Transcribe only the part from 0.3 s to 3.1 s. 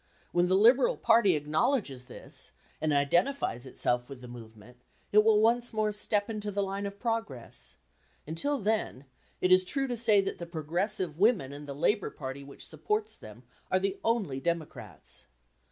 When the Liberal party acknowledges this and